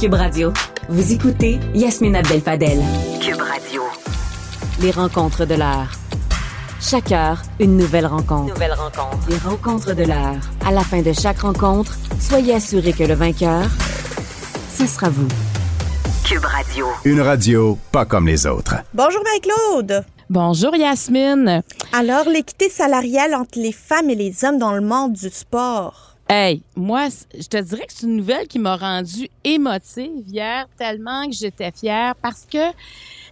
Cube 0.00 0.14
Radio. 0.14 0.52
Vous 0.88 1.12
écoutez 1.12 1.60
Yasmine 1.72 2.16
Abdel-Fadel. 2.16 2.78
Cube 3.20 3.40
Radio. 3.40 3.82
Les 4.80 4.90
rencontres 4.90 5.46
de 5.46 5.54
l'heure. 5.54 5.90
Chaque 6.80 7.12
heure, 7.12 7.40
une 7.60 7.76
nouvelle 7.76 8.06
rencontre. 8.06 8.52
Nouvelle 8.52 8.72
rencontre. 8.72 9.28
Les 9.28 9.38
rencontres 9.38 9.94
de 9.94 10.02
l'heure. 10.04 10.40
À 10.66 10.72
la 10.72 10.82
fin 10.82 11.00
de 11.00 11.12
chaque 11.12 11.40
rencontre, 11.40 11.96
soyez 12.20 12.54
assurés 12.54 12.92
que 12.92 13.04
le 13.04 13.14
vainqueur, 13.14 13.66
ce 14.72 14.86
sera 14.86 15.08
vous. 15.08 15.28
Cube 16.24 16.44
Radio. 16.44 16.86
Une 17.04 17.20
radio 17.20 17.78
pas 17.92 18.04
comme 18.04 18.26
les 18.26 18.46
autres. 18.46 18.74
Bonjour 18.92 19.22
Marie-Claude. 19.22 20.04
Bonjour 20.28 20.74
Yasmine. 20.74 21.62
Alors, 21.92 22.28
l'équité 22.28 22.68
salariale 22.68 23.34
entre 23.34 23.58
les 23.58 23.72
femmes 23.72 24.10
et 24.10 24.16
les 24.16 24.44
hommes 24.44 24.58
dans 24.58 24.72
le 24.72 24.80
monde 24.80 25.12
du 25.12 25.30
sport. 25.30 26.13
Hey, 26.36 26.62
moi, 26.74 27.10
je 27.32 27.46
te 27.46 27.62
dirais 27.62 27.86
que 27.86 27.92
c'est 27.92 28.06
une 28.08 28.16
nouvelle 28.16 28.48
qui 28.48 28.58
m'a 28.58 28.74
rendue 28.76 29.28
émotive 29.44 30.24
hier, 30.26 30.66
tellement 30.76 31.28
que 31.28 31.32
j'étais 31.32 31.70
fière 31.70 32.16
parce 32.16 32.44
que 32.44 32.72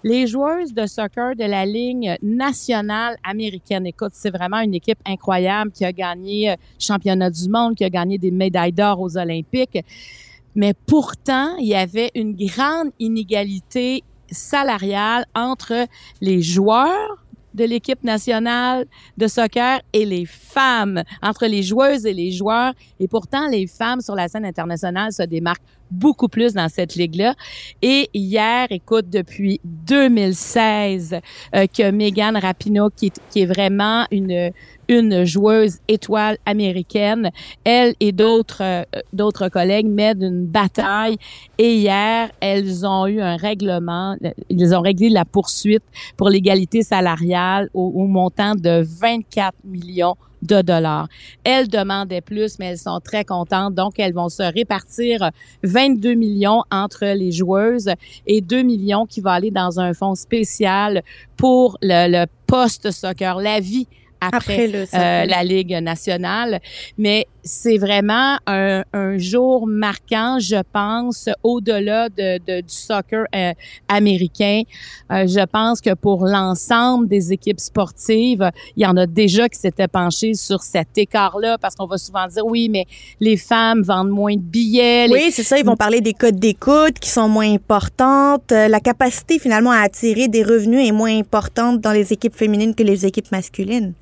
les 0.05 0.29
joueuses 0.29 0.73
de 0.73 0.87
soccer 0.87 1.35
de 1.35 1.43
la 1.43 1.67
ligne 1.67 2.17
nationale 2.23 3.17
américaine, 3.25 3.89
écoute, 3.89 4.13
c'est 4.13 4.31
vraiment 4.31 4.61
une 4.61 4.75
équipe 4.75 5.01
incroyable 5.05 5.73
qui 5.73 5.85
a 5.85 5.93
gagné 5.93 6.53
euh, 6.53 6.57
championnat 6.79 7.31
du 7.31 7.49
monde, 7.49 7.75
qui 7.75 7.83
a 7.83 7.91
gagné 7.91 8.19
des 8.19 8.31
médailles 8.31 8.71
d'or 8.71 9.01
aux 9.01 9.19
Olympiques. 9.19 9.85
Mais 10.55 10.73
pourtant, 10.73 11.57
il 11.57 11.67
y 11.67 11.75
avait 11.75 12.13
une 12.15 12.37
grande 12.37 12.93
inégalité 13.01 14.05
salariale 14.31 15.27
entre 15.35 15.89
les 16.21 16.41
joueurs 16.41 17.22
de 17.55 17.65
l'équipe 17.65 18.03
nationale 18.05 18.87
de 19.17 19.27
soccer 19.27 19.81
et 19.93 20.05
les 20.05 20.27
femmes, 20.27 21.03
entre 21.23 21.47
les 21.47 21.63
joueuses 21.63 22.07
et 22.07 22.13
les 22.13 22.33
joueurs. 22.33 22.73
Et 23.01 23.09
pourtant, 23.09 23.49
les 23.49 23.67
femmes 23.67 24.01
sur 24.01 24.15
la 24.15 24.29
scène 24.29 24.45
internationale 24.45 25.13
se 25.13 25.23
démarquent 25.23 25.63
beaucoup 25.93 26.29
plus 26.29 26.55
dans 26.55 26.69
cette 26.69 26.95
ligue-là. 26.95 27.35
Et 27.83 28.09
hier, 28.15 28.67
écoute, 28.71 29.09
depuis 29.11 29.61
2016, 29.65 31.21
euh, 31.55 31.67
que 31.67 31.91
Megan 31.91 32.37
Rapinoe, 32.37 32.91
qui 32.97 33.13
est, 33.37 33.47
vraiment 33.47 34.07
une 34.11 34.53
une 34.89 35.25
joueuse 35.25 35.79
étoile 35.89 36.39
américaine. 36.45 37.31
Elle 37.65 37.95
et 38.01 38.13
d'autres 38.13 38.63
euh, 38.63 38.83
d'autres 39.13 39.49
collègues 39.49 39.87
mènent 39.87 40.23
une 40.23 40.47
bataille. 40.47 41.17
Et 41.59 41.77
hier, 41.77 42.31
elles 42.41 42.87
ont 42.87 43.07
eu 43.07 43.21
un 43.21 43.37
règlement. 43.37 44.17
Ils 44.49 44.75
ont 44.75 44.81
réglé 44.81 45.09
la 45.09 45.25
poursuite 45.25 45.85
pour 46.17 46.29
l'égalité 46.29 46.83
salariale 46.83 47.69
au, 47.75 47.93
au 47.95 48.07
montant 48.07 48.55
de 48.55 48.85
24 49.01 49.55
millions 49.65 50.17
de 50.43 50.61
dollars. 50.61 51.09
Elles 51.45 51.69
demandaient 51.69 52.21
plus, 52.21 52.59
mais 52.59 52.67
elles 52.67 52.79
sont 52.79 53.01
très 53.01 53.25
contentes. 53.25 53.75
Donc, 53.75 53.99
elles 53.99 54.13
vont 54.13 54.29
se 54.29 54.43
répartir 54.43 55.31
22 55.63 56.15
millions 56.15 56.63
entre 56.71 57.07
les 57.07 57.33
joueuses 57.33 57.91
et 58.27 58.41
2 58.41 58.63
millions 58.63 59.07
qui 59.07 59.21
vont 59.21 59.31
aller 59.31 59.51
dans 59.51 59.81
un 59.81 59.95
fonds 59.95 60.15
spécial 60.15 61.03
pour 61.37 61.79
le, 61.81 62.11
le 62.11 62.27
post-soccer, 62.47 63.37
la 63.37 63.61
vie 63.61 63.87
après, 64.23 64.71
euh, 64.73 65.25
la 65.25 65.45
Ligue 65.45 65.77
nationale. 65.83 66.61
Mais 66.99 67.27
c'est 67.45 67.79
vraiment 67.79 68.39
un, 68.47 68.85
un, 68.93 69.19
jour 69.19 69.67
marquant, 69.67 70.39
je 70.39 70.63
pense, 70.73 71.29
au-delà 71.43 72.09
de, 72.09 72.39
de, 72.39 72.61
du 72.61 72.73
soccer 72.75 73.25
euh, 73.35 73.53
américain. 73.89 74.63
Euh, 75.11 75.27
je 75.27 75.45
pense 75.47 75.81
que 75.81 75.95
pour 75.95 76.27
l'ensemble 76.27 77.09
des 77.09 77.33
équipes 77.33 77.61
sportives, 77.61 78.51
il 78.77 78.83
y 78.83 78.87
en 78.87 78.97
a 78.97 79.07
déjà 79.07 79.49
qui 79.49 79.59
s'étaient 79.59 79.89
penchés 79.89 80.35
sur 80.35 80.63
cet 80.63 80.97
écart-là 80.97 81.59
parce 81.59 81.75
qu'on 81.75 81.87
va 81.87 81.99
souvent 81.99 82.27
dire 82.27 82.47
oui, 82.47 82.69
mais 82.69 82.87
les 83.21 83.37
femmes 83.37 83.83
vendent 83.83 84.11
moins 84.11 84.35
de 84.35 84.41
billets. 84.41 85.09
Oui, 85.11 85.31
c'est 85.33 85.43
ça. 85.43 85.59
Ils 85.59 85.65
vont 85.65 85.77
parler 85.77 86.01
des 86.01 86.15
codes 86.15 86.39
d'écoute 86.39 86.99
qui 87.01 87.11
sont 87.11 87.29
moins 87.29 87.53
importantes. 87.53 88.53
Euh, 88.53 88.69
la 88.69 88.81
capacité 88.81 89.39
finalement 89.39 89.73
à 89.73 89.81
attirer 89.81 90.29
des 90.29 90.45
revenus 90.45 90.89
est 90.89 90.93
moins 90.93 91.17
importante 91.19 91.81
dans 91.81 91.93
les 91.93 92.13
équipes 92.13 92.35
féminines 92.35 92.75
que 92.75 92.83
les 92.83 93.05
équipes 93.05 93.33
masculines. 93.33 93.95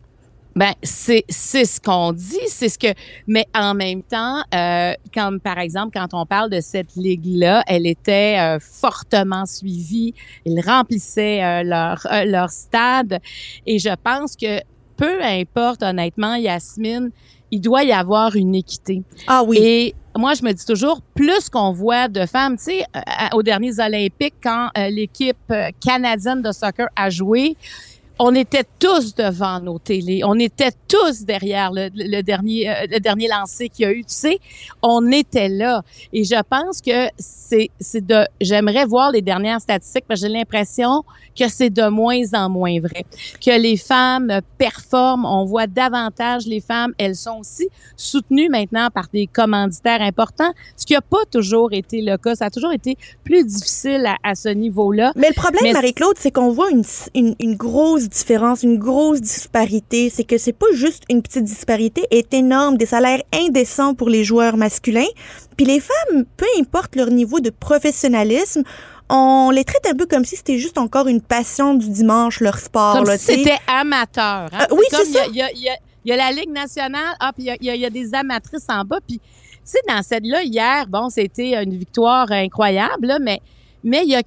Ben 0.61 0.75
c'est 0.83 1.25
c'est 1.31 1.65
ce 1.65 1.81
qu'on 1.81 2.13
dit, 2.13 2.47
c'est 2.49 2.69
ce 2.69 2.79
que 2.79 2.89
mais 3.27 3.47
en 3.55 3.73
même 3.73 4.03
temps 4.03 4.43
euh, 4.55 4.93
comme 5.15 5.41
par 5.41 5.57
exemple 5.57 5.99
quand 5.99 6.13
on 6.13 6.27
parle 6.27 6.51
de 6.51 6.61
cette 6.61 6.97
ligue 6.97 7.25
là, 7.25 7.63
elle 7.67 7.87
était 7.87 8.37
euh, 8.39 8.59
fortement 8.61 9.47
suivie, 9.47 10.13
ils 10.45 10.61
remplissaient 10.61 11.43
euh, 11.43 11.63
leur 11.63 12.07
euh, 12.13 12.27
leur 12.27 12.51
stade 12.51 13.21
et 13.67 13.79
je 13.79 13.89
pense 14.05 14.37
que 14.37 14.61
peu 14.99 15.23
importe 15.23 15.83
honnêtement 15.83 16.35
Yasmine, 16.35 17.11
il 17.51 17.63
doit 17.63 17.85
y 17.85 17.93
avoir 17.93 18.37
une 18.37 18.55
équité. 18.55 19.03
Ah 19.29 19.43
oui. 19.43 19.57
Et 19.63 19.95
moi, 20.15 20.35
je 20.35 20.43
me 20.43 20.53
dis 20.53 20.67
toujours, 20.67 21.01
plus 21.15 21.49
qu'on 21.49 21.73
voit 21.73 22.09
de 22.09 22.27
femmes, 22.27 22.59
tu 22.59 22.65
sais, 22.65 22.85
aux 23.33 23.43
derniers 23.43 23.81
Olympiques, 23.81 24.35
quand 24.43 24.69
l'équipe 24.91 25.53
canadienne 25.81 26.43
de 26.43 26.53
soccer 26.53 26.89
a 26.97 27.09
joué, 27.09 27.57
on 28.23 28.35
était 28.35 28.65
tous 28.79 29.15
devant 29.15 29.61
nos 29.61 29.79
télés, 29.79 30.21
on 30.25 30.39
était 30.39 30.73
tous 30.87 31.23
derrière 31.23 31.73
le, 31.73 31.89
le 31.95 32.21
dernier 32.21 32.69
euh, 32.69 32.87
le 32.91 33.01
dernier 33.01 33.29
lancé 33.29 33.71
qu'il 33.71 33.85
y 33.87 33.89
a 33.89 33.93
eu, 33.93 34.05
tu 34.05 34.15
sais, 34.15 34.39
on 34.83 35.11
était 35.11 35.49
là. 35.49 35.83
Et 36.13 36.25
je 36.25 36.41
pense 36.43 36.83
que 36.83 37.09
c'est 37.19 37.71
c'est 37.81 38.07
de 38.07 38.27
j'aimerais 38.39 38.85
voir 38.85 39.11
les 39.11 39.23
dernières 39.23 39.63
statistiques 39.63 40.05
parce 40.07 40.21
que 40.21 40.27
j'ai 40.27 40.33
l'impression 40.33 41.03
que 41.39 41.49
c'est 41.49 41.71
de 41.71 41.89
moins 41.89 42.35
en 42.35 42.51
moins 42.51 42.79
vrai, 42.81 43.07
que 43.45 43.59
les 43.59 43.79
femmes 43.79 44.41
performent, 44.59 45.25
on 45.25 45.47
voit 45.47 45.67
davantage 45.67 46.47
les 46.47 46.61
femmes, 46.61 46.93
elles 46.99 47.17
sont 47.17 47.39
aussi 47.41 47.69
soutenues 47.97 48.51
maintenant 48.51 48.89
par 48.93 49.07
des 49.15 49.27
commanditaires 49.27 50.03
importants, 50.03 50.53
ce 50.77 50.85
qui 50.85 50.95
a 50.95 51.01
pas 51.01 51.25
toujours 51.31 51.73
été 51.73 52.03
le 52.03 52.19
cas, 52.19 52.35
ça 52.35 52.47
a 52.47 52.51
toujours 52.51 52.73
été 52.73 52.99
plus 53.25 53.45
difficile 53.45 54.05
à, 54.05 54.17
à 54.23 54.35
ce 54.35 54.51
niveau-là. 54.51 55.13
Mais 55.17 55.29
le 55.29 55.35
problème 55.35 55.73
Marie-Claude, 55.73 56.17
c'est 56.19 56.31
qu'on 56.31 56.53
voit 56.53 56.71
une, 56.71 56.85
une, 57.15 57.35
une 57.41 57.57
grosse 57.57 58.10
différence, 58.11 58.63
une 58.63 58.79
grosse 58.79 59.21
disparité. 59.21 60.11
C'est 60.11 60.25
que 60.25 60.39
c'est 60.39 60.53
pas 60.53 60.67
juste 60.73 61.05
une 61.09 61.23
petite 61.23 61.45
disparité, 61.45 62.07
est 62.11 62.33
énorme, 62.35 62.77
des 62.77 62.87
salaires 62.87 63.23
indécents 63.33 63.95
pour 63.95 64.09
les 64.09 64.25
joueurs 64.25 64.57
masculins. 64.57 65.09
Puis 65.57 65.67
les 65.67 65.81
femmes, 65.81 66.25
peu 66.37 66.47
importe 66.59 66.97
leur 66.97 67.11
niveau 67.11 67.41
de 67.41 67.51
professionnalisme, 67.51 68.63
on 69.09 69.51
les 69.51 69.65
traite 69.65 69.87
un 69.87 69.95
peu 69.95 70.07
comme 70.07 70.25
si 70.25 70.37
c'était 70.37 70.59
juste 70.59 70.79
encore 70.79 71.09
une 71.09 71.21
passion 71.21 71.75
du 71.75 71.89
dimanche, 71.89 72.41
leur 72.41 72.59
sport. 72.59 72.95
Comme 72.95 73.07
là, 73.07 73.19
si 73.19 73.27
c'était 73.27 73.59
amateur. 73.67 74.49
Hein? 74.53 74.67
Euh, 74.71 74.77
oui, 74.77 74.85
c'est 74.91 75.05
ça. 75.07 75.27
Il 75.29 75.37
y 75.37 75.43
a, 75.43 75.51
y, 75.53 75.69
a, 75.69 75.77
y 76.05 76.13
a, 76.13 76.17
la 76.17 76.31
Ligue 76.31 76.51
nationale, 76.51 77.17
ah, 77.19 77.33
puis 77.35 77.49
il 77.61 77.75
y, 77.75 77.79
y 77.79 77.85
a, 77.85 77.91
des 77.91 78.15
amatrices 78.15 78.67
en 78.69 78.85
bas. 78.85 79.01
Puis, 79.07 79.19
tu 79.19 79.61
sais, 79.65 79.79
dans 79.89 80.03
cette-là, 80.03 80.45
hier, 80.45 80.87
bon, 80.89 81.09
c'était 81.11 81.61
une 81.63 81.77
victoire 81.77 82.31
incroyable, 82.31 83.09
là, 83.09 83.19
mais 83.21 83.41
mais 83.83 84.03
il 84.05 84.11
y 84.11 84.15
a 84.15 84.23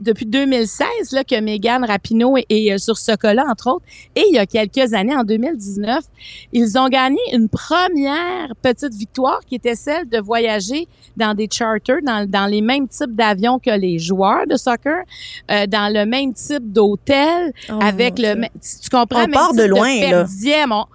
depuis 0.00 0.26
2016 0.26 0.86
là, 1.12 1.24
que 1.24 1.38
Megan 1.40 1.84
Rapinoe 1.84 2.38
est, 2.38 2.46
est, 2.50 2.78
sur 2.78 2.96
ce 2.98 3.12
cas-là, 3.12 3.44
entre 3.48 3.68
autres. 3.68 3.84
Et 4.14 4.24
il 4.28 4.34
y 4.34 4.38
a 4.38 4.46
quelques 4.46 4.92
années, 4.94 5.16
en 5.16 5.24
2019, 5.24 6.04
ils 6.52 6.78
ont 6.78 6.88
gagné 6.88 7.18
une 7.32 7.48
première 7.48 8.48
petite 8.62 8.94
victoire 8.94 9.40
qui 9.46 9.56
était 9.56 9.74
celle 9.74 10.08
de 10.08 10.18
voyager 10.18 10.86
dans 11.16 11.34
des 11.34 11.48
charters, 11.50 12.00
dans, 12.02 12.28
dans 12.28 12.46
les 12.46 12.60
mêmes 12.60 12.88
types 12.88 13.14
d'avions 13.14 13.58
que 13.58 13.70
les 13.70 13.98
joueurs 13.98 14.46
de 14.48 14.56
soccer, 14.56 15.04
euh, 15.50 15.66
dans 15.66 15.92
le 15.92 16.06
même 16.06 16.32
type 16.34 16.72
d'hôtel, 16.72 17.52
Oh, 17.70 17.78
avec 17.82 18.18
le... 18.18 18.34
Tu 18.82 18.90
comprends? 18.90 19.18
On 19.18 19.20
même 19.22 19.30
part 19.30 19.54
de 19.54 19.62
loin, 19.62 19.94
là. 20.00 20.24
per 20.24 20.30
diem. 20.38 20.72
On- 20.72 20.86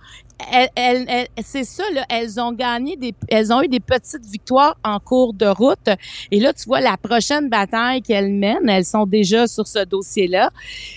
c'est 1.42 1.64
ça, 1.64 1.84
là, 1.94 2.06
elles 2.10 2.40
ont 2.40 2.52
gagné 2.52 2.96
des, 2.96 3.14
elles 3.28 3.52
ont 3.52 3.62
eu 3.62 3.68
des 3.68 3.80
petites 3.80 4.26
victoires 4.26 4.78
en 4.84 5.00
cours 5.00 5.34
de 5.34 5.46
route. 5.46 5.90
Et 6.32 6.40
là, 6.40 6.54
tu 6.54 6.66
vois, 6.66 6.82
la 6.82 6.98
prochaine 6.98 7.50
bataille 7.50 8.02
qu'elles 8.02 8.32
mènent, 8.32 8.70
elles 8.70 8.86
sont 8.86 9.06
déjà 9.06 9.48
sur 9.48 9.68
ce 9.68 9.84
dossier-là, 9.86 10.52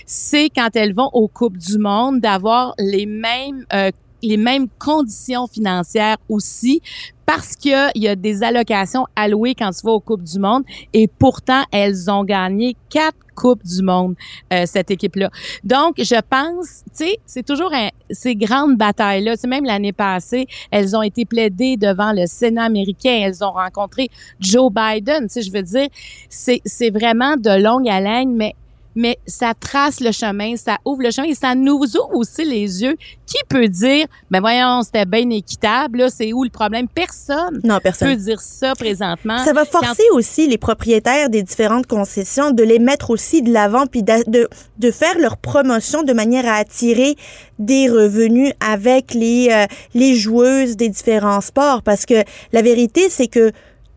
c'est 0.05 0.49
quand 0.49 0.75
elles 0.75 0.93
vont 0.93 1.09
aux 1.13 1.27
Coupes 1.27 1.57
du 1.57 1.77
Monde 1.77 2.19
d'avoir 2.19 2.73
les 2.77 3.05
mêmes, 3.05 3.65
euh, 3.73 3.91
les 4.21 4.37
mêmes 4.37 4.67
conditions 4.79 5.47
financières 5.47 6.17
aussi 6.29 6.81
parce 7.25 7.55
qu'il 7.55 7.91
y 7.95 8.07
a 8.07 8.15
des 8.15 8.43
allocations 8.43 9.05
allouées 9.15 9.55
quand 9.55 9.71
tu 9.71 9.85
vas 9.85 9.93
aux 9.93 9.99
Coupes 9.99 10.23
du 10.23 10.39
Monde 10.39 10.63
et 10.93 11.07
pourtant, 11.07 11.63
elles 11.71 12.09
ont 12.09 12.23
gagné 12.23 12.75
quatre 12.89 13.17
Coupes 13.35 13.63
du 13.63 13.81
Monde, 13.81 14.15
euh, 14.51 14.65
cette 14.65 14.91
équipe-là. 14.91 15.29
Donc, 15.63 15.95
je 15.97 16.21
pense, 16.29 16.83
tu 16.95 17.05
sais, 17.05 17.17
c'est 17.25 17.43
toujours 17.45 17.73
un, 17.73 17.89
ces 18.11 18.35
grandes 18.35 18.77
batailles-là. 18.77 19.37
Tu 19.37 19.47
même 19.47 19.65
l'année 19.65 19.93
passée, 19.93 20.45
elles 20.71 20.95
ont 20.95 21.01
été 21.01 21.25
plaidées 21.25 21.77
devant 21.77 22.13
le 22.13 22.25
Sénat 22.27 22.65
américain. 22.65 23.21
Elles 23.23 23.43
ont 23.43 23.51
rencontré 23.51 24.09
Joe 24.39 24.71
Biden. 24.71 25.23
Tu 25.23 25.29
sais, 25.29 25.41
je 25.41 25.51
veux 25.51 25.63
dire, 25.63 25.87
c'est, 26.29 26.61
c'est 26.65 26.91
vraiment 26.91 27.35
de 27.37 27.61
longue 27.61 27.89
haleine, 27.89 28.35
mais 28.35 28.53
mais 28.95 29.17
ça 29.25 29.53
trace 29.59 29.99
le 29.99 30.11
chemin, 30.11 30.55
ça 30.55 30.77
ouvre 30.85 31.03
le 31.03 31.11
chemin 31.11 31.27
et 31.27 31.35
ça 31.35 31.55
nous 31.55 31.75
ouvre 31.83 32.09
aussi 32.13 32.43
les 32.45 32.83
yeux. 32.83 32.95
Qui 33.25 33.37
peut 33.49 33.67
dire, 33.67 34.05
ben 34.29 34.39
voyons, 34.41 34.81
c'était 34.83 35.05
bien 35.05 35.27
équitable, 35.29 35.99
là, 35.99 36.09
c'est 36.09 36.33
où 36.33 36.43
le 36.43 36.49
problème? 36.49 36.87
Personne 36.87 37.59
Non, 37.63 37.75
peut 37.75 37.81
personne. 37.83 38.15
dire 38.15 38.39
ça 38.39 38.73
présentement. 38.75 39.43
Ça 39.43 39.53
va 39.53 39.65
forcer 39.65 40.03
aussi 40.13 40.47
les 40.47 40.57
propriétaires 40.57 41.29
des 41.29 41.41
différentes 41.41 41.87
concessions 41.87 42.51
de 42.51 42.63
les 42.63 42.79
mettre 42.79 43.09
aussi 43.09 43.41
de 43.41 43.51
l'avant 43.51 43.87
puis 43.87 44.03
de, 44.03 44.47
de 44.77 44.91
faire 44.91 45.17
leur 45.17 45.37
promotion 45.37 46.03
de 46.03 46.13
manière 46.13 46.45
à 46.47 46.55
attirer 46.55 47.15
des 47.59 47.89
revenus 47.89 48.51
avec 48.59 49.13
les, 49.13 49.49
euh, 49.51 49.65
les 49.93 50.15
joueuses 50.15 50.75
des 50.75 50.89
différents 50.89 51.41
sports 51.41 51.81
parce 51.81 52.05
que 52.05 52.23
la 52.51 52.61
vérité, 52.61 53.09
c'est 53.09 53.27
que 53.27 53.51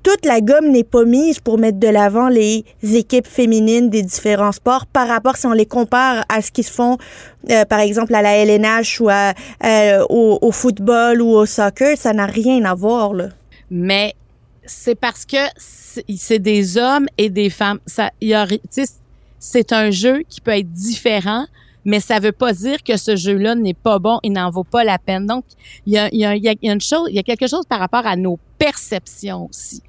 toute 0.07 0.25
la 0.25 0.41
gomme 0.41 0.71
n'est 0.71 0.85
pas 0.85 1.05
mise 1.05 1.41
pour 1.41 1.59
mettre 1.59 1.81
de 1.81 1.89
l'avant 1.89 2.29
les 2.29 2.65
équipes 2.81 3.27
féminines 3.27 3.91
des 3.91 4.05
différents 4.05 4.53
sports 4.53 4.87
par 4.87 5.09
rapport 5.09 5.37
si 5.37 5.47
on 5.47 5.53
les 5.53 5.67
compare 5.67 6.25
à 6.29 6.43
ce 6.43 6.53
qui 6.53 6.63
se 6.63 6.71
font 6.71 6.97
euh, 7.51 7.65
par 7.65 7.81
exemple 7.81 8.15
à 8.15 8.23
la 8.23 8.37
LNH 8.37 9.01
ou 9.01 9.11
euh, 9.11 10.05
au, 10.09 10.53
football 10.53 11.21
ou 11.21 11.31
au 11.31 11.45
soccer, 11.45 11.99
ça 11.99 12.13
n'a 12.13 12.27
rien 12.27 12.65
à 12.67 12.75
voir 12.75 13.15
là. 13.15 13.31
Mais 13.69 14.15
c'est 14.65 14.95
parce 14.95 15.25
que 15.25 15.45
c'est 15.57 16.39
des 16.39 16.79
hommes 16.79 17.09
et 17.19 17.29
des 17.29 17.51
femmes. 17.51 17.81
Ça, 17.85 18.13
c'est 19.41 19.73
un 19.73 19.91
jeu 19.91 20.23
qui 20.29 20.41
peut 20.41 20.57
être 20.57 20.71
différent 20.71 21.47
mais 21.87 22.01
ça 22.01 22.19
veut 22.19 22.33
pas 22.33 22.53
dire 22.53 22.83
que 22.83 22.97
ce 22.97 23.15
jeu-là 23.15 23.55
n'est 23.55 23.73
pas 23.73 24.01
bon 24.01 24.19
et 24.25 24.29
n'en 24.29 24.51
vaut 24.51 24.65
pas 24.65 24.83
la 24.83 24.99
peine. 24.99 25.25
Donc, 25.25 25.45
il 25.87 25.93
y 25.93 25.99
a, 25.99 26.13
y, 26.13 26.25
a, 26.25 26.35
y 26.35 26.49
a, 26.49 26.55
une 26.61 26.81
chose, 26.81 27.07
il 27.09 27.15
y 27.15 27.19
a 27.21 27.23
quelque 27.23 27.47
chose 27.47 27.65
par 27.67 27.79
rapport 27.79 28.05
à 28.05 28.17
nos 28.17 28.41
perceptions 28.59 29.49
aussi. 29.49 29.83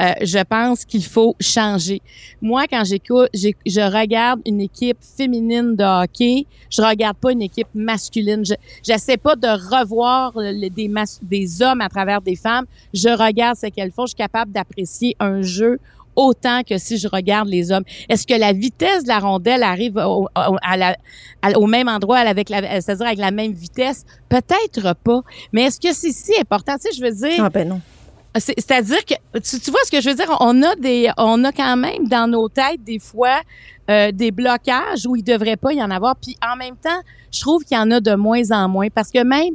Euh, 0.00 0.12
je 0.22 0.38
pense 0.44 0.84
qu'il 0.84 1.04
faut 1.04 1.34
changer. 1.40 2.00
Moi, 2.40 2.66
quand 2.70 2.84
j'écoute, 2.84 3.30
je 3.34 3.92
regarde 3.92 4.40
une 4.46 4.60
équipe 4.60 4.98
féminine 5.00 5.74
de 5.74 5.82
hockey, 5.82 6.46
je 6.70 6.82
regarde 6.82 7.16
pas 7.16 7.32
une 7.32 7.42
équipe 7.42 7.68
masculine. 7.74 8.44
Je 8.44 8.54
j'essaie 8.86 9.16
pas 9.16 9.34
de 9.34 9.48
revoir 9.48 10.32
des, 10.34 10.92
des 11.22 11.62
hommes 11.62 11.80
à 11.80 11.88
travers 11.88 12.20
des 12.20 12.36
femmes. 12.36 12.66
Je 12.94 13.08
regarde 13.08 13.56
ce 13.56 13.66
qu'elles 13.66 13.90
font. 13.90 14.06
Je 14.06 14.10
suis 14.10 14.16
capable 14.16 14.52
d'apprécier 14.52 15.16
un 15.18 15.42
jeu 15.42 15.80
autant 16.20 16.62
que 16.62 16.78
si 16.78 16.98
je 16.98 17.08
regarde 17.08 17.48
les 17.48 17.72
hommes. 17.72 17.84
Est-ce 18.08 18.26
que 18.26 18.34
la 18.34 18.52
vitesse 18.52 19.04
de 19.04 19.08
la 19.08 19.18
rondelle 19.18 19.62
arrive 19.62 19.96
au, 19.96 20.28
au 21.54 21.66
même 21.66 21.88
endroit 21.88 22.18
avec 22.18 22.50
la, 22.50 22.80
c'est-à-dire 22.80 23.06
avec 23.06 23.18
la 23.18 23.30
même 23.30 23.52
vitesse? 23.52 24.04
Peut-être 24.28 24.94
pas. 25.02 25.22
Mais 25.52 25.62
est-ce 25.62 25.80
que 25.80 25.94
c'est 25.94 26.12
si 26.12 26.38
important? 26.38 26.74
Tu 26.74 26.90
sais, 26.90 26.98
je 26.98 27.02
veux 27.02 27.28
dire. 27.28 27.44
Ah 27.44 27.50
ben 27.50 27.68
non. 27.68 27.80
C'est-à-dire 28.36 29.04
que 29.04 29.14
tu, 29.40 29.70
vois 29.72 29.80
ce 29.84 29.90
que 29.90 30.00
je 30.00 30.10
veux 30.10 30.14
dire, 30.14 30.36
on 30.38 30.62
a 30.62 30.76
des, 30.76 31.10
on 31.18 31.42
a 31.42 31.50
quand 31.50 31.76
même 31.76 32.06
dans 32.06 32.30
nos 32.30 32.48
têtes 32.48 32.84
des 32.84 33.00
fois 33.00 33.40
euh, 33.90 34.12
des 34.12 34.30
blocages 34.30 35.04
où 35.04 35.16
il 35.16 35.24
devrait 35.24 35.56
pas 35.56 35.72
y 35.72 35.82
en 35.82 35.90
avoir. 35.90 36.14
Puis 36.14 36.36
en 36.40 36.54
même 36.54 36.76
temps, 36.76 37.00
je 37.32 37.40
trouve 37.40 37.64
qu'il 37.64 37.76
y 37.76 37.80
en 37.80 37.90
a 37.90 37.98
de 37.98 38.14
moins 38.14 38.48
en 38.52 38.68
moins 38.68 38.86
parce 38.94 39.10
que 39.10 39.24
même 39.24 39.54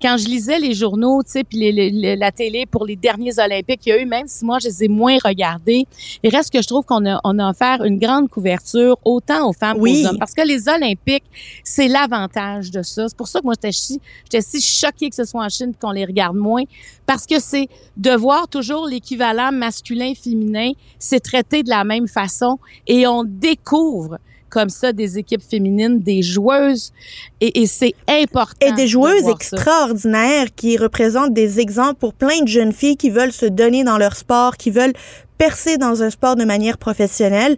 quand 0.00 0.16
je 0.18 0.26
lisais 0.26 0.58
les 0.58 0.74
journaux, 0.74 1.22
tu 1.22 1.32
sais, 1.32 1.44
puis 1.44 1.72
la 2.16 2.32
télé 2.32 2.66
pour 2.66 2.84
les 2.84 2.96
derniers 2.96 3.38
Olympiques, 3.38 3.80
il 3.86 3.88
y 3.88 3.92
a 3.92 4.00
eu, 4.00 4.06
même 4.06 4.26
si 4.26 4.44
moi 4.44 4.58
je 4.60 4.68
les 4.68 4.84
ai 4.84 4.88
moins 4.88 5.16
regardés, 5.24 5.86
il 6.22 6.34
reste 6.34 6.52
que 6.52 6.60
je 6.60 6.66
trouve 6.66 6.84
qu'on 6.84 7.06
a, 7.06 7.20
on 7.24 7.38
a 7.38 7.50
offert 7.50 7.82
une 7.84 7.98
grande 7.98 8.28
couverture 8.28 8.98
autant 9.04 9.48
aux 9.48 9.52
femmes 9.52 9.78
qu'aux 9.78 10.06
hommes. 10.06 10.18
Parce 10.18 10.34
que 10.34 10.46
les 10.46 10.68
Olympiques, 10.68 11.24
c'est 11.64 11.88
l'avantage 11.88 12.70
de 12.70 12.82
ça. 12.82 13.08
C'est 13.08 13.16
pour 13.16 13.28
ça 13.28 13.40
que 13.40 13.44
moi 13.44 13.54
j'étais 13.54 13.72
si, 13.72 14.00
j'étais 14.24 14.42
si 14.42 14.60
choquée 14.60 15.08
que 15.08 15.16
ce 15.16 15.24
soit 15.24 15.44
en 15.44 15.48
Chine 15.48 15.72
qu'on 15.80 15.92
les 15.92 16.04
regarde 16.04 16.36
moins. 16.36 16.62
Parce 17.06 17.26
que 17.26 17.40
c'est 17.40 17.68
de 17.96 18.10
voir 18.10 18.48
toujours 18.48 18.86
l'équivalent 18.86 19.52
masculin-féminin, 19.52 20.72
c'est 20.98 21.20
traité 21.20 21.62
de 21.62 21.70
la 21.70 21.84
même 21.84 22.08
façon 22.08 22.58
et 22.86 23.06
on 23.06 23.24
découvre 23.24 24.18
comme 24.48 24.68
ça 24.68 24.92
des 24.92 25.18
équipes 25.18 25.42
féminines, 25.42 26.00
des 26.00 26.22
joueuses, 26.22 26.92
et, 27.40 27.66
c'est 27.66 27.94
important. 28.08 28.66
Et 28.66 28.72
des 28.72 28.86
joueuses 28.86 29.28
extraordinaires 29.28 30.46
qui 30.54 30.76
représentent 30.76 31.34
des 31.34 31.60
exemples 31.60 31.96
pour 31.96 32.14
plein 32.14 32.40
de 32.42 32.48
jeunes 32.48 32.72
filles 32.72 32.96
qui 32.96 33.10
veulent 33.10 33.32
se 33.32 33.46
donner 33.46 33.84
dans 33.84 33.98
leur 33.98 34.16
sport, 34.16 34.56
qui 34.56 34.70
veulent 34.70 34.94
percer 35.38 35.76
dans 35.76 36.02
un 36.02 36.10
sport 36.10 36.36
de 36.36 36.44
manière 36.44 36.78
professionnelle. 36.78 37.56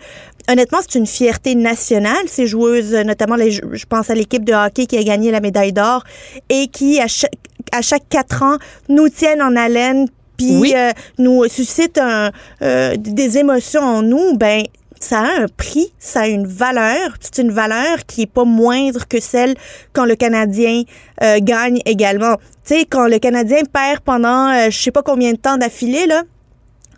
Honnêtement, 0.50 0.79
c'est 0.81 0.99
une 0.99 1.06
fierté 1.06 1.55
nationale, 1.55 2.26
ces 2.26 2.46
joueuses, 2.46 2.93
notamment 2.93 3.37
les, 3.37 3.52
je 3.52 3.87
pense 3.87 4.11
à 4.11 4.14
l'équipe 4.14 4.44
de 4.44 4.52
hockey 4.52 4.87
qui 4.87 4.96
a 4.96 5.02
gagné 5.02 5.31
la 5.31 5.40
médaille 5.40 5.73
d'or 5.73 6.05
et 6.49 6.69
qui, 6.69 7.00
à 7.00 7.06
chaque, 7.06 7.35
à 7.70 7.82
chaque 7.82 8.08
quatre 8.08 8.43
ans, 8.43 8.56
nous 8.88 9.08
tiennent 9.08 9.43
en 9.43 9.55
haleine 9.56 10.08
puis 10.38 10.75
euh, 10.75 10.93
nous 11.19 11.46
suscitent 11.49 11.99
un, 11.99 12.31
euh, 12.62 12.96
des 12.96 13.38
émotions 13.38 13.82
en 13.82 14.02
nous, 14.02 14.37
ben 14.37 14.62
ça 15.00 15.20
a 15.20 15.42
un 15.42 15.46
prix, 15.48 15.92
ça 15.98 16.20
a 16.20 16.26
une 16.26 16.46
valeur. 16.46 17.16
C'est 17.20 17.38
une 17.38 17.50
valeur 17.50 18.06
qui 18.06 18.22
est 18.22 18.26
pas 18.26 18.44
moindre 18.44 19.06
que 19.08 19.20
celle 19.20 19.54
quand 19.92 20.04
le 20.04 20.16
Canadien 20.16 20.82
euh, 21.22 21.38
gagne 21.40 21.80
également. 21.84 22.36
Tu 22.64 22.74
sais, 22.74 22.84
quand 22.84 23.06
le 23.06 23.18
Canadien 23.18 23.62
perd 23.72 24.00
pendant 24.00 24.48
euh, 24.48 24.70
je 24.70 24.78
sais 24.78 24.90
pas 24.90 25.02
combien 25.02 25.32
de 25.32 25.38
temps 25.38 25.56
d'affilée 25.56 26.06
là, 26.06 26.22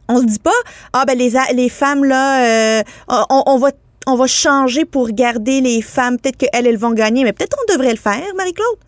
on 0.09 0.19
se 0.19 0.27
dit 0.27 0.39
pas 0.39 0.51
ah 0.93 1.05
ben 1.07 1.17
les 1.17 1.33
les 1.55 1.69
femmes 1.69 2.05
là, 2.05 2.79
euh, 2.79 2.83
on, 3.09 3.43
on 3.47 3.59
va 3.59 3.71
on 4.07 4.17
va 4.17 4.27
changer 4.27 4.85
pour 4.85 5.09
garder 5.11 5.61
les 5.61 5.83
femmes. 5.83 6.19
Peut-être 6.19 6.37
qu'elles, 6.37 6.67
elles 6.67 6.79
vont 6.79 6.93
gagner, 6.93 7.25
mais 7.25 7.33
peut-être 7.33 7.57
on 7.63 7.73
devrait 7.73 7.93
le 7.93 7.99
faire, 7.99 8.25
Marie-Claude. 8.37 8.79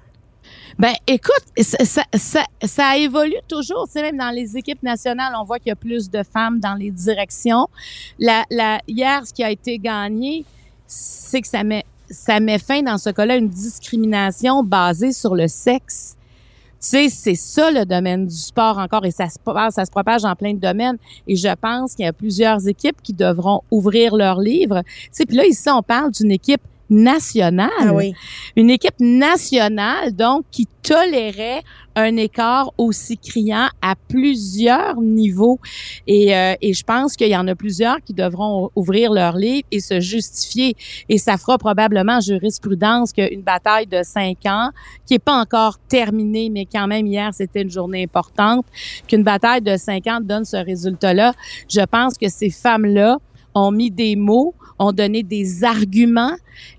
Ben, 0.83 0.95
écoute, 1.07 1.45
ça, 1.61 2.03
ça, 2.13 2.45
ça, 2.61 2.97
évolue 2.99 3.37
toujours. 3.47 3.87
Tu 3.87 3.93
sais, 3.93 4.03
même 4.03 4.17
dans 4.17 4.35
les 4.35 4.57
équipes 4.57 4.83
nationales, 4.83 5.33
on 5.41 5.45
voit 5.45 5.61
qu'il 5.61 5.69
y 5.69 5.71
a 5.71 5.77
plus 5.77 6.11
de 6.11 6.25
femmes 6.25 6.59
dans 6.59 6.75
les 6.75 6.91
directions. 6.91 7.69
La, 8.19 8.45
la, 8.51 8.81
hier, 8.89 9.25
ce 9.25 9.33
qui 9.33 9.45
a 9.45 9.53
été 9.53 9.79
gagné, 9.79 10.45
c'est 10.89 11.41
que 11.41 11.47
ça 11.47 11.63
met, 11.63 11.85
ça 12.11 12.41
met 12.41 12.59
fin, 12.59 12.83
dans 12.83 12.99
ce 12.99 13.11
cas-là, 13.11 13.37
une 13.37 13.49
discrimination 13.49 14.65
basée 14.65 15.13
sur 15.13 15.37
le 15.37 15.47
sexe. 15.47 16.17
Tu 16.81 16.89
sais, 16.89 17.09
c'est 17.11 17.37
ça 17.37 17.71
le 17.71 17.85
domaine 17.85 18.27
du 18.27 18.35
sport 18.35 18.77
encore 18.79 19.05
et 19.05 19.13
ça 19.13 19.29
se, 19.29 19.39
ça 19.71 19.85
se 19.85 19.91
propage 19.93 20.25
en 20.25 20.35
plein 20.35 20.53
de 20.53 20.59
domaines. 20.59 20.99
Et 21.29 21.37
je 21.37 21.55
pense 21.55 21.95
qu'il 21.95 22.07
y 22.07 22.09
a 22.09 22.13
plusieurs 22.13 22.67
équipes 22.67 23.01
qui 23.01 23.13
devront 23.13 23.61
ouvrir 23.71 24.17
leurs 24.17 24.41
livres. 24.41 24.83
Tu 24.85 25.09
sais, 25.13 25.27
puis 25.27 25.37
là, 25.37 25.47
ici, 25.47 25.71
on 25.71 25.85
parle 25.85 26.11
d'une 26.11 26.33
équipe 26.33 26.63
nationale. 26.93 27.71
Ah 27.81 27.95
oui. 27.95 28.15
Une 28.55 28.71
équipe 28.71 29.01
nationale, 29.01 30.15
donc, 30.15 30.45
qui 30.51 30.69
tolérait 30.83 31.63
un 31.95 32.17
écart 32.17 32.73
aussi 32.79 33.19
criant 33.19 33.69
à 33.81 33.95
plusieurs 34.09 35.01
niveaux. 35.01 35.59
Et, 36.07 36.35
euh, 36.37 36.55
et 36.61 36.73
je 36.73 36.83
pense 36.85 37.17
qu'il 37.17 37.29
y 37.29 37.37
en 37.37 37.47
a 37.49 37.55
plusieurs 37.55 38.01
qui 38.03 38.15
devront 38.15 38.71
ouvrir 38.75 39.13
leur 39.13 39.37
livre 39.37 39.67
et 39.71 39.81
se 39.81 40.01
justifier. 40.01 40.75
Et 41.09 41.19
ça 41.19 41.37
fera 41.37 41.59
probablement 41.59 42.21
jurisprudence 42.21 43.13
qu'une 43.13 43.43
bataille 43.43 43.87
de 43.87 44.03
cinq 44.03 44.39
ans, 44.47 44.71
qui 45.07 45.15
est 45.15 45.19
pas 45.19 45.39
encore 45.39 45.79
terminée, 45.89 46.51
mais 46.51 46.67
quand 46.67 46.87
même 46.87 47.07
hier, 47.07 47.31
c'était 47.33 47.63
une 47.63 47.71
journée 47.71 48.03
importante, 48.03 48.67
qu'une 49.07 49.23
bataille 49.23 49.63
de 49.63 49.77
cinq 49.77 50.07
ans 50.07 50.21
donne 50.23 50.45
ce 50.45 50.57
résultat-là. 50.57 51.33
Je 51.69 51.83
pense 51.83 52.17
que 52.19 52.29
ces 52.29 52.51
femmes-là 52.51 53.19
ont 53.55 53.71
mis 53.71 53.91
des 53.91 54.17
mots 54.17 54.55
ont 54.79 54.93
donné 54.93 55.23
des 55.23 55.65
arguments 55.65 56.35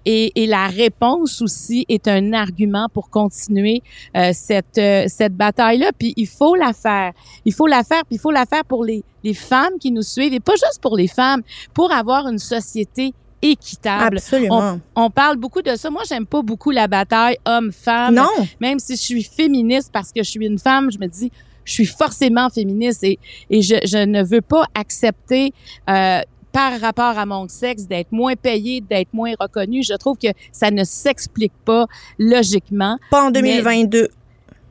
et, 0.05 0.31
et, 0.41 0.45
la 0.45 0.67
réponse 0.67 1.41
aussi 1.41 1.85
est 1.89 2.07
un 2.07 2.33
argument 2.33 2.87
pour 2.93 3.09
continuer 3.09 3.81
euh, 4.15 4.31
cette 4.33 4.77
euh, 4.77 5.05
cette 5.07 5.35
bataille 5.35 5.79
là. 5.79 5.91
Puis 5.97 6.13
il 6.17 6.27
faut 6.27 6.55
la 6.55 6.73
faire, 6.73 7.13
il 7.45 7.53
faut 7.53 7.67
la 7.67 7.83
faire, 7.83 8.03
puis 8.05 8.15
il 8.15 8.19
faut 8.19 8.31
la 8.31 8.45
faire 8.45 8.65
pour 8.65 8.83
les 8.83 9.03
les 9.23 9.33
femmes 9.33 9.79
qui 9.79 9.91
nous 9.91 10.01
suivent 10.01 10.33
et 10.33 10.39
pas 10.39 10.53
juste 10.53 10.79
pour 10.81 10.97
les 10.97 11.07
femmes, 11.07 11.41
pour 11.73 11.91
avoir 11.91 12.27
une 12.27 12.39
société 12.39 13.13
équitable. 13.41 14.17
Absolument. 14.17 14.79
On, 14.95 15.09
parle 15.09 15.37
beaucoup 15.37 15.61
de 15.61 15.75
ça. 15.75 15.89
Moi, 15.89 16.03
j'aime 16.07 16.25
pas 16.25 16.41
beaucoup 16.41 16.71
la 16.71 16.87
bataille 16.87 17.37
homme-femme. 17.45 18.15
Non. 18.15 18.29
Même 18.61 18.79
si 18.79 18.95
je 18.95 19.01
suis 19.01 19.23
féministe 19.23 19.89
parce 19.91 20.11
que 20.11 20.23
je 20.23 20.29
suis 20.29 20.45
une 20.45 20.59
femme, 20.59 20.89
je 20.91 20.97
me 20.97 21.07
dis, 21.07 21.29
je 21.65 21.73
suis 21.73 21.85
forcément 21.85 22.49
féministe 22.49 23.03
et, 23.03 23.19
et 23.49 23.61
je, 23.61 23.75
je 23.85 23.97
ne 23.97 24.23
veux 24.23 24.41
pas 24.41 24.65
accepter 24.75 25.53
euh, 25.89 26.21
par 26.53 26.79
rapport 26.79 27.17
à 27.17 27.25
mon 27.25 27.49
sexe, 27.49 27.87
d'être 27.87 28.11
moins 28.11 28.35
payé, 28.35 28.79
d'être 28.79 29.11
moins 29.11 29.33
reconnu. 29.37 29.83
Je 29.83 29.95
trouve 29.95 30.17
que 30.17 30.29
ça 30.53 30.71
ne 30.71 30.85
s'explique 30.85 31.51
pas 31.65 31.87
logiquement. 32.17 32.97
Pas 33.11 33.25
en 33.25 33.31
2022. 33.31 34.07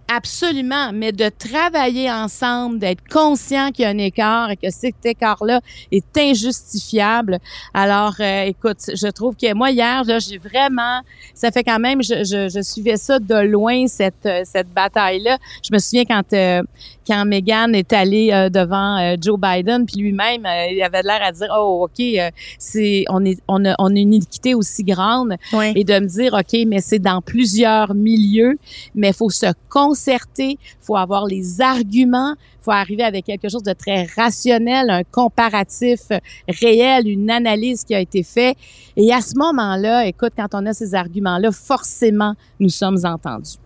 Absolument, 0.08 0.92
mais 0.92 1.12
de 1.12 1.30
travailler 1.30 2.10
ensemble, 2.10 2.78
d'être 2.78 3.02
conscient 3.08 3.70
qu'il 3.70 3.84
y 3.84 3.86
a 3.86 3.90
un 3.90 3.98
écart 3.98 4.50
et 4.50 4.56
que 4.56 4.68
cet 4.68 5.06
écart-là 5.06 5.60
est 5.90 6.18
injustifiable. 6.18 7.38
Alors, 7.72 8.14
euh, 8.20 8.42
écoute, 8.42 8.90
je 8.94 9.08
trouve 9.08 9.36
que 9.36 9.54
moi 9.54 9.70
hier, 9.70 10.02
j'ai 10.18 10.36
vraiment, 10.36 11.00
ça 11.34 11.50
fait 11.50 11.64
quand 11.64 11.78
même, 11.78 12.02
je, 12.02 12.24
je, 12.24 12.50
je, 12.50 12.60
suivais 12.60 12.98
ça 12.98 13.18
de 13.20 13.46
loin 13.46 13.86
cette 13.86 14.26
euh, 14.26 14.42
cette 14.44 14.68
bataille-là. 14.68 15.38
Je 15.62 15.72
me 15.72 15.78
souviens 15.78 16.04
quand 16.04 16.32
euh, 16.34 16.62
quand 17.06 17.24
Meghan 17.24 17.72
est 17.72 17.92
allée 17.92 18.30
devant 18.52 19.16
Joe 19.20 19.38
Biden, 19.38 19.86
puis 19.86 19.96
lui-même, 20.00 20.46
il 20.70 20.80
avait 20.84 21.02
l'air 21.02 21.20
à 21.20 21.32
dire, 21.32 21.48
oh 21.52 21.88
ok, 21.88 22.32
c'est 22.58 23.04
on 23.08 23.24
est 23.24 23.40
on 23.48 23.64
a 23.64 23.74
on 23.80 23.88
a 23.88 23.98
une 23.98 24.14
équité 24.14 24.54
aussi 24.54 24.84
grande, 24.84 25.34
et 25.74 25.82
de 25.82 25.98
me 25.98 26.06
dire, 26.06 26.34
ok, 26.34 26.60
mais 26.68 26.80
c'est 26.80 27.00
dans 27.00 27.20
plusieurs 27.20 27.94
milieux, 27.94 28.56
mais 28.94 29.12
faut 29.12 29.30
se 29.30 29.46
concentrer 29.68 30.01
il 30.06 30.56
faut 30.80 30.96
avoir 30.96 31.26
les 31.26 31.60
arguments, 31.60 32.34
faut 32.60 32.70
arriver 32.70 33.02
avec 33.02 33.24
quelque 33.24 33.48
chose 33.48 33.62
de 33.62 33.72
très 33.72 34.04
rationnel, 34.16 34.90
un 34.90 35.02
comparatif 35.04 36.00
réel, 36.48 37.08
une 37.08 37.30
analyse 37.30 37.84
qui 37.84 37.94
a 37.94 38.00
été 38.00 38.22
faite. 38.22 38.56
Et 38.96 39.12
à 39.12 39.20
ce 39.20 39.36
moment-là, 39.36 40.06
écoute, 40.06 40.32
quand 40.36 40.48
on 40.54 40.66
a 40.66 40.72
ces 40.72 40.94
arguments-là, 40.94 41.50
forcément, 41.52 42.34
nous 42.60 42.68
sommes 42.68 42.98
entendus. 43.04 43.58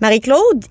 Marie-Claude, 0.00 0.64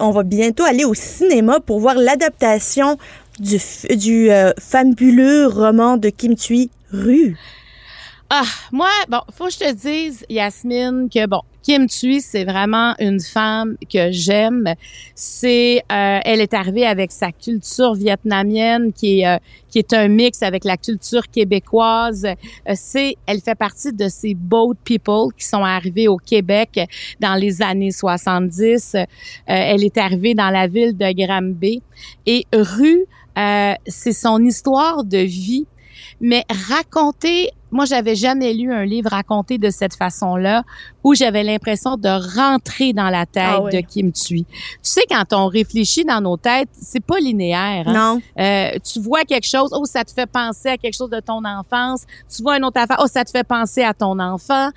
on 0.00 0.10
va 0.10 0.22
bientôt 0.22 0.64
aller 0.64 0.84
au 0.84 0.94
cinéma 0.94 1.60
pour 1.60 1.80
voir 1.80 1.94
l'adaptation 1.94 2.98
du, 3.38 3.56
du 3.96 4.30
euh, 4.30 4.52
fabuleux 4.58 5.46
roman 5.46 5.96
de 5.96 6.10
Kim 6.10 6.34
Thuy, 6.36 6.70
Rue. 6.92 7.36
Ah, 8.32 8.44
moi, 8.70 8.88
bon, 9.08 9.18
faut 9.32 9.46
que 9.46 9.54
je 9.54 9.58
te 9.58 9.72
dise, 9.72 10.24
Yasmine, 10.28 11.08
que 11.12 11.26
bon, 11.26 11.40
Kim 11.64 11.88
Thuy, 11.88 12.20
c'est 12.20 12.44
vraiment 12.44 12.94
une 13.00 13.18
femme 13.18 13.76
que 13.92 14.12
j'aime. 14.12 14.72
C'est, 15.16 15.82
euh, 15.90 16.20
elle 16.24 16.40
est 16.40 16.54
arrivée 16.54 16.86
avec 16.86 17.10
sa 17.10 17.32
culture 17.32 17.94
vietnamienne 17.94 18.92
qui 18.92 19.22
est 19.22 19.26
euh, 19.26 19.38
qui 19.68 19.80
est 19.80 19.92
un 19.94 20.06
mix 20.06 20.44
avec 20.44 20.64
la 20.64 20.76
culture 20.76 21.28
québécoise. 21.28 22.24
Euh, 22.24 22.72
c'est, 22.76 23.16
elle 23.26 23.40
fait 23.40 23.56
partie 23.56 23.92
de 23.92 24.06
ces 24.06 24.34
boat 24.34 24.76
people 24.84 25.34
qui 25.36 25.44
sont 25.44 25.64
arrivés 25.64 26.06
au 26.06 26.16
Québec 26.16 26.78
dans 27.18 27.34
les 27.34 27.60
années 27.62 27.90
70. 27.90 28.94
elle 29.46 29.82
est 29.82 29.98
arrivée 29.98 30.34
dans 30.34 30.50
la 30.50 30.68
ville 30.68 30.96
de 30.96 31.12
Granby 31.12 31.82
et 32.26 32.46
Rue, 32.52 33.06
c'est 33.88 34.12
son 34.12 34.44
histoire 34.44 35.02
de 35.02 35.18
vie 35.18 35.66
mais 36.20 36.44
raconter, 36.68 37.50
moi, 37.70 37.84
j'avais 37.84 38.14
jamais 38.14 38.52
lu 38.52 38.72
un 38.72 38.84
livre 38.84 39.10
raconté 39.10 39.58
de 39.58 39.70
cette 39.70 39.94
façon-là, 39.94 40.64
où 41.04 41.14
j'avais 41.14 41.42
l'impression 41.42 41.96
de 41.96 42.08
rentrer 42.36 42.92
dans 42.92 43.08
la 43.08 43.26
tête 43.26 43.44
ah 43.46 43.70
de 43.72 43.80
Kim 43.80 44.12
Thuy. 44.12 44.44
Tu 44.44 44.78
sais, 44.82 45.02
quand 45.08 45.32
on 45.32 45.46
réfléchit 45.46 46.04
dans 46.04 46.20
nos 46.20 46.36
têtes, 46.36 46.68
c'est 46.72 47.04
pas 47.04 47.18
linéaire. 47.18 47.88
Hein? 47.88 47.92
Non. 47.92 48.22
Euh, 48.38 48.70
tu 48.84 49.00
vois 49.00 49.24
quelque 49.24 49.46
chose, 49.46 49.70
oh, 49.72 49.84
ça 49.84 50.04
te 50.04 50.12
fait 50.12 50.26
penser 50.26 50.68
à 50.68 50.76
quelque 50.76 50.96
chose 50.96 51.10
de 51.10 51.20
ton 51.20 51.44
enfance. 51.44 52.04
Tu 52.34 52.42
vois 52.42 52.56
une 52.56 52.64
autre 52.64 52.80
affaire, 52.80 52.98
oh, 53.00 53.06
ça 53.06 53.24
te 53.24 53.30
fait 53.30 53.44
penser 53.44 53.82
à 53.82 53.94
ton 53.94 54.18
enfant. 54.18 54.70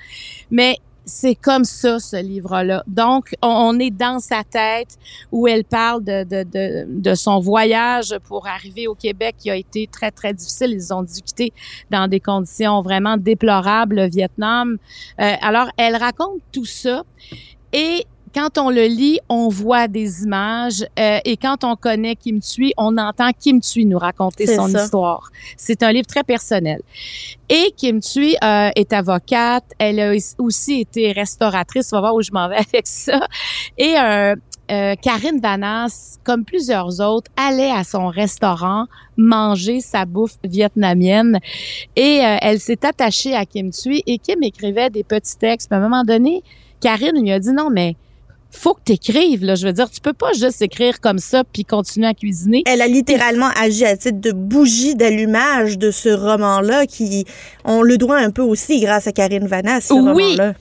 Mais 0.51 0.77
c'est 1.05 1.35
comme 1.35 1.65
ça, 1.65 1.99
ce 1.99 2.15
livre-là. 2.21 2.83
Donc, 2.87 3.35
on, 3.41 3.77
est 3.79 3.89
dans 3.89 4.19
sa 4.19 4.43
tête 4.43 4.97
où 5.31 5.47
elle 5.47 5.65
parle 5.65 6.03
de, 6.03 6.23
de, 6.23 6.43
de, 6.43 6.85
de, 6.87 7.15
son 7.15 7.39
voyage 7.39 8.15
pour 8.27 8.47
arriver 8.47 8.87
au 8.87 8.95
Québec 8.95 9.35
qui 9.37 9.49
a 9.49 9.55
été 9.55 9.87
très, 9.87 10.11
très 10.11 10.33
difficile. 10.33 10.71
Ils 10.71 10.93
ont 10.93 11.03
dû 11.03 11.21
quitter 11.21 11.53
dans 11.91 12.07
des 12.07 12.19
conditions 12.19 12.81
vraiment 12.81 13.17
déplorables, 13.17 13.95
le 13.95 14.09
Vietnam. 14.09 14.77
Euh, 15.19 15.33
alors, 15.41 15.67
elle 15.77 15.95
raconte 15.95 16.39
tout 16.51 16.65
ça. 16.65 17.03
Et 17.73 18.05
quand 18.33 18.57
on 18.57 18.69
le 18.69 18.85
lit, 18.85 19.19
on 19.29 19.49
voit 19.49 19.87
des 19.87 20.23
images 20.23 20.85
euh, 20.99 21.19
et 21.23 21.37
quand 21.37 21.63
on 21.63 21.75
connaît 21.75 22.15
Kim 22.15 22.39
Thuy, 22.39 22.73
on 22.77 22.97
entend 22.97 23.29
Kim 23.37 23.61
Thuy 23.61 23.85
nous 23.85 23.97
raconter 23.97 24.47
son 24.47 24.67
histoire. 24.67 25.29
C'est 25.57 25.83
un 25.83 25.91
livre 25.91 26.07
très 26.07 26.23
personnel. 26.23 26.81
Et 27.49 27.73
Kim 27.77 27.99
Thuy 27.99 28.35
euh, 28.43 28.69
est 28.75 28.93
avocate, 28.93 29.65
elle 29.77 29.99
a 29.99 30.13
aussi 30.37 30.81
été 30.81 31.11
restauratrice, 31.11 31.91
on 31.93 31.97
va 31.97 32.01
voir 32.01 32.15
où 32.15 32.21
je 32.21 32.31
m'en 32.31 32.49
vais 32.49 32.55
avec 32.73 32.87
ça. 32.87 33.27
Et 33.77 33.95
euh, 33.97 34.35
euh, 34.71 34.95
Karine 35.01 35.41
Vanas, 35.41 36.19
comme 36.23 36.45
plusieurs 36.45 37.01
autres, 37.01 37.29
allait 37.35 37.71
à 37.71 37.83
son 37.83 38.07
restaurant 38.07 38.85
manger 39.17 39.81
sa 39.81 40.05
bouffe 40.05 40.37
vietnamienne 40.43 41.39
et 41.97 42.21
euh, 42.25 42.37
elle 42.41 42.59
s'est 42.59 42.85
attachée 42.85 43.35
à 43.35 43.45
Kim 43.45 43.71
Thuy 43.71 44.03
et 44.07 44.17
Kim 44.17 44.41
écrivait 44.41 44.89
des 44.89 45.03
petits 45.03 45.37
textes. 45.37 45.71
à 45.71 45.75
un 45.75 45.79
moment 45.79 46.03
donné, 46.03 46.43
Karine 46.79 47.21
lui 47.21 47.31
a 47.31 47.39
dit 47.39 47.51
non 47.51 47.69
mais 47.69 47.97
faut 48.55 48.73
que 48.73 48.81
tu 48.85 48.93
écrives. 48.93 49.43
Là. 49.43 49.55
Je 49.55 49.65
veux 49.65 49.73
dire, 49.73 49.89
tu 49.89 49.99
peux 50.01 50.13
pas 50.13 50.31
juste 50.33 50.61
écrire 50.61 50.99
comme 51.01 51.19
ça 51.19 51.43
puis 51.43 51.65
continuer 51.65 52.07
à 52.07 52.13
cuisiner. 52.13 52.63
Elle 52.65 52.81
a 52.81 52.87
littéralement 52.87 53.49
agi 53.59 53.85
à 53.85 53.97
titre 53.97 54.19
de 54.19 54.31
bougie 54.31 54.95
d'allumage 54.95 55.77
de 55.77 55.91
ce 55.91 56.09
roman-là 56.09 56.85
qui, 56.85 57.25
on 57.65 57.81
le 57.81 57.97
doit 57.97 58.17
un 58.17 58.29
peu 58.31 58.41
aussi 58.41 58.79
grâce 58.79 59.07
à 59.07 59.11
Karine 59.11 59.47
Vanas, 59.47 59.81
ce 59.81 59.93
oui. 59.93 59.99
roman-là. 59.99 60.53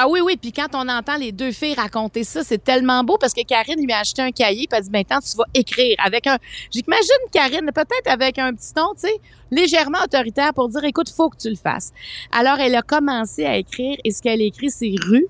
Ah 0.00 0.06
oui, 0.08 0.20
oui. 0.20 0.36
Puis 0.40 0.52
quand 0.52 0.68
on 0.74 0.88
entend 0.88 1.16
les 1.16 1.32
deux 1.32 1.50
filles 1.50 1.74
raconter 1.74 2.22
ça, 2.22 2.44
c'est 2.44 2.62
tellement 2.62 3.02
beau 3.02 3.18
parce 3.18 3.32
que 3.32 3.44
Karine 3.44 3.84
lui 3.84 3.92
a 3.92 3.98
acheté 3.98 4.22
un 4.22 4.30
cahier 4.30 4.68
puis 4.70 4.78
elle 4.78 4.84
dit 4.84 4.90
maintenant 4.92 5.18
tu 5.18 5.36
vas 5.36 5.44
écrire 5.54 5.96
avec 5.98 6.28
un. 6.28 6.38
J'imagine 6.70 7.16
Karine 7.32 7.68
peut-être 7.74 8.06
avec 8.06 8.38
un 8.38 8.54
petit 8.54 8.72
ton, 8.72 8.94
tu 8.94 9.08
sais, 9.08 9.14
légèrement 9.50 9.98
autoritaire 10.04 10.54
pour 10.54 10.68
dire 10.68 10.84
écoute, 10.84 11.10
faut 11.10 11.28
que 11.30 11.36
tu 11.36 11.50
le 11.50 11.56
fasses. 11.56 11.90
Alors 12.30 12.60
elle 12.60 12.76
a 12.76 12.82
commencé 12.82 13.44
à 13.44 13.56
écrire 13.56 13.96
et 14.04 14.12
ce 14.12 14.22
qu'elle 14.22 14.40
écrit 14.40 14.70
c'est 14.70 14.94
rue 15.04 15.26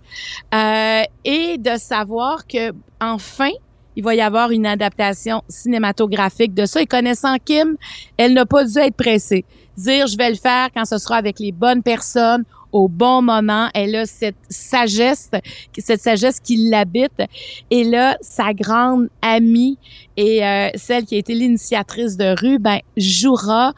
euh, 0.54 1.02
et 1.24 1.56
de 1.56 1.78
savoir 1.78 2.46
que 2.46 2.72
enfin 3.00 3.52
il 3.96 4.04
va 4.04 4.14
y 4.14 4.20
avoir 4.20 4.50
une 4.50 4.66
adaptation 4.66 5.42
cinématographique 5.48 6.52
de 6.52 6.66
ça. 6.66 6.82
Et 6.82 6.86
connaissant 6.86 7.36
Kim, 7.42 7.78
elle 8.18 8.34
n'a 8.34 8.44
pas 8.44 8.64
dû 8.64 8.78
être 8.80 8.96
pressée. 8.96 9.46
Dire 9.78 10.06
je 10.08 10.18
vais 10.18 10.28
le 10.28 10.36
faire 10.36 10.68
quand 10.74 10.84
ce 10.84 10.98
sera 10.98 11.16
avec 11.16 11.40
les 11.40 11.52
bonnes 11.52 11.82
personnes 11.82 12.44
au 12.72 12.88
bon 12.88 13.22
moment. 13.22 13.68
Elle 13.74 13.96
a 13.96 14.06
cette 14.06 14.36
sagesse, 14.48 15.30
cette 15.76 16.00
sagesse 16.00 16.40
qui 16.40 16.68
l'habite. 16.68 17.22
Et 17.70 17.84
là, 17.84 18.16
sa 18.20 18.52
grande 18.52 19.08
amie 19.22 19.78
et 20.16 20.44
euh, 20.44 20.68
celle 20.74 21.04
qui 21.04 21.14
a 21.14 21.18
été 21.18 21.32
l'initiatrice 21.34 22.16
de 22.16 22.34
rue, 22.40 22.58
ben 22.58 22.80
jouera 22.96 23.68
euh, 23.68 23.72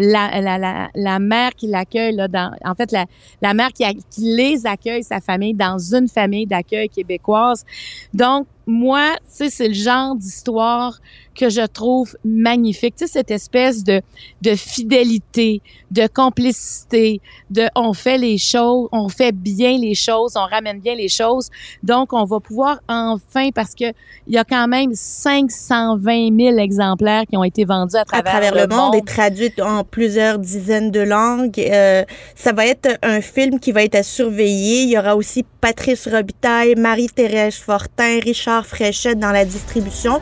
la, 0.00 0.40
la, 0.40 0.56
la, 0.56 0.88
la, 0.94 1.18
mère 1.18 1.50
qui 1.56 1.66
l'accueille 1.66 2.14
là 2.14 2.28
dans, 2.28 2.54
en 2.64 2.74
fait 2.74 2.92
la, 2.92 3.06
la 3.42 3.54
mère 3.54 3.72
qui, 3.72 3.84
qui 4.08 4.36
les 4.36 4.66
accueille 4.66 5.02
sa 5.02 5.20
famille 5.20 5.54
dans 5.54 5.78
une 5.78 6.06
famille 6.06 6.46
d'accueil 6.46 6.88
québécoise. 6.88 7.64
Donc 8.12 8.46
moi, 8.66 9.16
tu 9.18 9.24
sais, 9.28 9.50
c'est 9.50 9.68
le 9.68 9.74
genre 9.74 10.14
d'histoire 10.16 10.98
que 11.34 11.50
je 11.50 11.66
trouve 11.66 12.16
magnifique. 12.24 12.94
Tu 12.96 13.06
sais, 13.06 13.12
cette 13.12 13.30
espèce 13.30 13.82
de, 13.82 14.00
de 14.42 14.54
fidélité, 14.54 15.60
de 15.90 16.06
complicité, 16.06 17.20
de 17.50 17.64
on 17.74 17.92
fait 17.92 18.18
les 18.18 18.38
choses, 18.38 18.88
on 18.92 19.08
fait 19.08 19.32
bien 19.32 19.76
les 19.76 19.94
choses, 19.94 20.34
on 20.36 20.46
ramène 20.46 20.80
bien 20.80 20.94
les 20.94 21.08
choses. 21.08 21.50
Donc, 21.82 22.12
on 22.12 22.24
va 22.24 22.40
pouvoir 22.40 22.80
enfin, 22.88 23.50
parce 23.54 23.74
que 23.74 23.92
il 24.26 24.34
y 24.34 24.38
a 24.38 24.44
quand 24.44 24.68
même 24.68 24.94
520 24.94 26.36
000 26.36 26.58
exemplaires 26.58 27.24
qui 27.28 27.36
ont 27.36 27.44
été 27.44 27.64
vendus 27.64 27.96
à 27.96 28.04
travers, 28.04 28.34
à 28.34 28.40
travers 28.40 28.66
le, 28.66 28.74
monde, 28.74 28.94
et 28.94 29.02
traduits 29.02 29.52
en 29.60 29.84
plusieurs 29.84 30.38
dizaines 30.38 30.90
de 30.90 31.00
langues. 31.00 31.58
Euh, 31.58 32.04
ça 32.34 32.52
va 32.52 32.66
être 32.66 32.98
un 33.02 33.20
film 33.20 33.58
qui 33.58 33.72
va 33.72 33.82
être 33.82 33.96
à 33.96 34.02
surveiller. 34.02 34.82
Il 34.82 34.90
y 34.90 34.98
aura 34.98 35.16
aussi 35.16 35.44
Patrice 35.60 36.08
Robitaille, 36.08 36.74
Marie-Thérèse 36.76 37.56
Fortin, 37.56 38.20
Richard 38.54 38.66
Fréchette 38.66 39.18
dans 39.18 39.32
la 39.32 39.44
distribution 39.44 40.20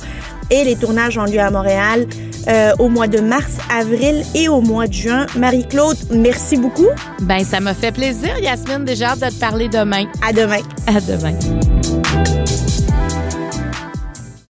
et 0.51 0.65
les 0.65 0.77
tournages 0.77 1.19
ont 1.19 1.25
lieu 1.25 1.41
à 1.41 1.51
Montréal 1.51 2.07
euh, 2.49 2.73
au 2.79 2.89
mois 2.89 3.07
de 3.07 3.21
mars, 3.21 3.59
avril 3.71 4.25
et 4.35 4.49
au 4.49 4.61
mois 4.61 4.87
de 4.87 4.93
juin. 4.93 5.27
Marie-Claude, 5.37 5.97
merci 6.11 6.57
beaucoup. 6.57 6.89
Ben, 7.21 7.45
ça 7.45 7.61
m'a 7.61 7.75
fait 7.75 7.93
plaisir, 7.93 8.39
Yasmine. 8.39 8.85
Déjà 8.85 9.11
hâte 9.11 9.21
de 9.21 9.29
te 9.29 9.41
parler 9.41 9.69
demain. 9.69 10.07
À 10.27 10.33
demain. 10.33 10.62
À 10.87 11.01
demain. 11.01 11.37